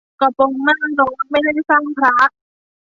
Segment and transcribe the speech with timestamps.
[0.19, 2.13] กระโปรงหน้ารถไม่ได้สร้างพระ